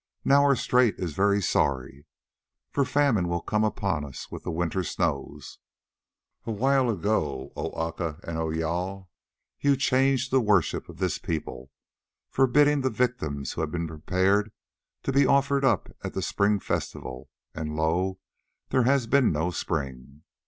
Now 0.25 0.41
our 0.41 0.55
strait 0.55 0.95
is 0.97 1.13
very 1.13 1.43
sorry, 1.43 2.07
for 2.71 2.83
famine 2.83 3.27
will 3.27 3.43
come 3.43 3.63
upon 3.63 4.03
us 4.03 4.31
with 4.31 4.41
the 4.41 4.49
winter 4.49 4.83
snows. 4.83 5.59
A 6.45 6.49
while 6.51 6.89
ago, 6.89 7.53
O 7.55 7.71
Aca 7.79 8.19
and 8.23 8.35
O 8.35 8.47
Jâl, 8.47 9.09
you 9.59 9.75
changed 9.77 10.31
the 10.31 10.41
worship 10.41 10.89
of 10.89 10.97
this 10.97 11.19
people, 11.19 11.69
forbidding 12.31 12.81
the 12.81 12.89
victims 12.89 13.51
who 13.51 13.61
had 13.61 13.69
been 13.69 13.85
prepared 13.87 14.51
to 15.03 15.13
be 15.13 15.27
offered 15.27 15.63
up 15.63 15.95
at 16.03 16.15
the 16.15 16.23
spring 16.23 16.59
festival, 16.59 17.29
and 17.53 17.75
lo! 17.75 18.17
there 18.69 18.85
has 18.85 19.05
been 19.05 19.31
no 19.31 19.51
spring. 19.51 20.23